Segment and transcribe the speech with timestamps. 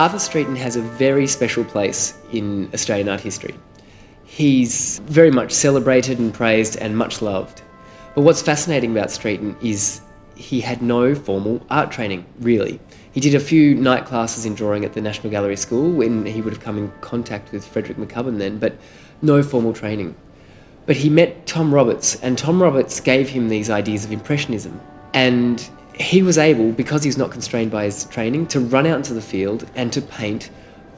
[0.00, 3.54] Arthur Streeton has a very special place in Australian art history.
[4.24, 7.60] He's very much celebrated and praised and much loved.
[8.14, 10.00] But what's fascinating about Streeton is
[10.36, 12.80] he had no formal art training, really.
[13.12, 16.40] He did a few night classes in drawing at the National Gallery School when he
[16.40, 18.78] would have come in contact with Frederick McCubbin then, but
[19.20, 20.16] no formal training.
[20.86, 24.80] But he met Tom Roberts, and Tom Roberts gave him these ideas of Impressionism.
[25.12, 25.68] And
[26.00, 29.14] he was able, because he was not constrained by his training, to run out into
[29.14, 30.50] the field and to paint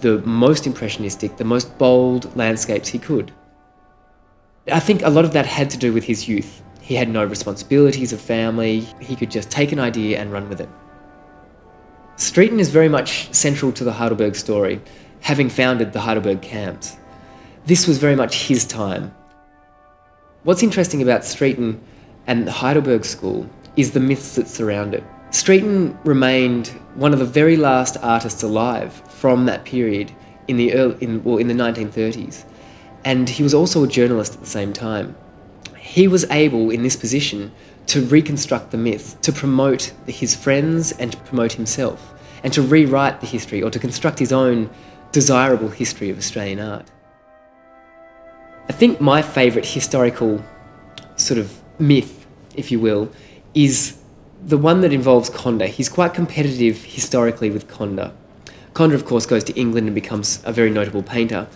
[0.00, 3.32] the most impressionistic, the most bold landscapes he could.
[4.70, 6.62] I think a lot of that had to do with his youth.
[6.80, 10.60] He had no responsibilities of family, he could just take an idea and run with
[10.60, 10.68] it.
[12.16, 14.80] Streeton is very much central to the Heidelberg story,
[15.20, 16.96] having founded the Heidelberg camps.
[17.66, 19.14] This was very much his time.
[20.42, 21.78] What's interesting about Streeton
[22.26, 25.04] and the Heidelberg School is the myths that surround it.
[25.30, 30.12] Streeton remained one of the very last artists alive from that period
[30.48, 32.44] in the early, in, well, in the 1930s,
[33.04, 35.14] and he was also a journalist at the same time.
[35.78, 37.52] He was able, in this position,
[37.86, 43.20] to reconstruct the myths, to promote his friends and to promote himself, and to rewrite
[43.20, 44.70] the history or to construct his own
[45.12, 46.90] desirable history of Australian art.
[48.68, 50.44] I think my favourite historical
[51.16, 52.26] sort of myth,
[52.56, 53.10] if you will,
[53.64, 53.98] is
[54.40, 55.66] the one that involves Conder.
[55.66, 58.12] He's quite competitive historically with Conder.
[58.72, 61.48] Conder, of course, goes to England and becomes a very notable painter.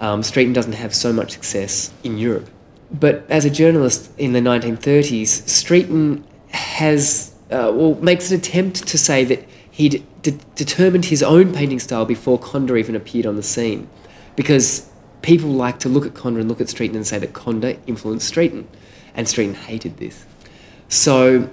[0.00, 2.50] Um, Streeton doesn't have so much success in Europe.
[2.90, 8.98] But as a journalist in the 1930s, Streeton has, uh, well, makes an attempt to
[8.98, 13.42] say that he'd de- determined his own painting style before Conder even appeared on the
[13.42, 13.88] scene.
[14.36, 14.90] Because
[15.22, 18.32] people like to look at Conder and look at Streeton and say that Conder influenced
[18.32, 18.66] Streeton.
[19.14, 20.26] And Streeton hated this.
[20.88, 21.50] So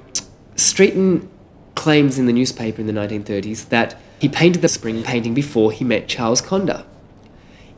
[0.56, 1.28] Streeton
[1.76, 5.84] claims in the newspaper in the 1930s that he painted the spring painting before he
[5.84, 6.86] met Charles Conder.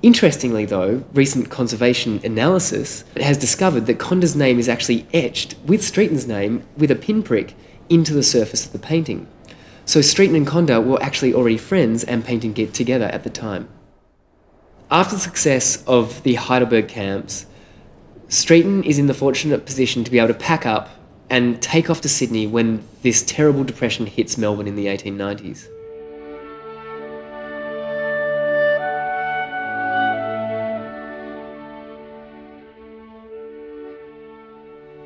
[0.01, 6.27] Interestingly, though, recent conservation analysis has discovered that Conder's name is actually etched with Streeton's
[6.27, 7.55] name with a pinprick
[7.89, 9.27] into the surface of the painting.
[9.85, 13.69] So Streeton and Conder were actually already friends and painting together at the time.
[14.91, 17.47] After the success of the Heidelberg camps,
[18.27, 20.89] Streeton is in the fortunate position to be able to pack up
[21.29, 25.67] and take off to Sydney when this terrible depression hits Melbourne in the 1890s.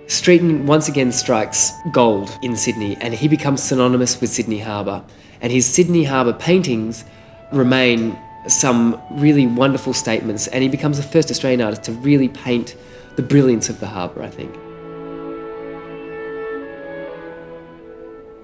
[0.08, 5.04] Streeton once again strikes gold in Sydney and he becomes synonymous with Sydney Harbour.
[5.40, 7.06] And his Sydney Harbour paintings
[7.54, 12.76] remain some really wonderful statements and he becomes the first Australian artist to really paint
[13.16, 14.54] the brilliance of the harbour, I think.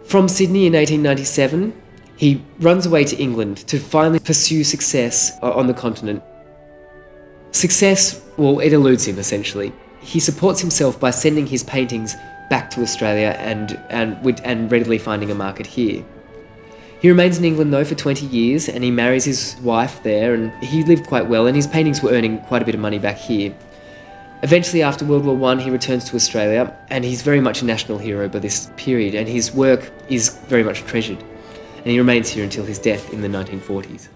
[0.07, 1.73] From Sydney in 1897,
[2.15, 6.23] he runs away to England to finally pursue success uh, on the continent.
[7.51, 9.73] Success, well, it eludes him essentially.
[10.01, 12.15] He supports himself by sending his paintings
[12.51, 16.05] back to Australia and, and, and readily finding a market here.
[17.01, 20.51] He remains in England though for 20 years and he marries his wife there and
[20.63, 23.17] he lived quite well and his paintings were earning quite a bit of money back
[23.17, 23.55] here.
[24.43, 27.97] Eventually, after World War I, he returns to Australia, and he's very much a national
[27.97, 31.23] hero by this period, and his work is very much treasured.
[31.77, 34.09] And he remains here until his death in the 1940s.